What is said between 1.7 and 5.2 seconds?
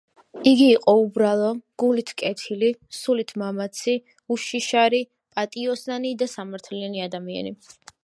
გულით კეთილი, სულით მამაცი, უშიშარი,